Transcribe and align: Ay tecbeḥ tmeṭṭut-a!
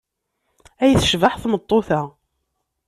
Ay 0.83 0.93
tecbeḥ 0.99 1.33
tmeṭṭut-a! 1.41 2.01